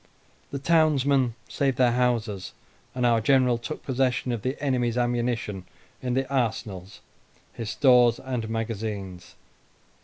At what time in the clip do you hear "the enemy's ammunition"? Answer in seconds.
4.41-5.65